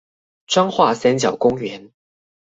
[0.47, 1.91] 彰化三角公園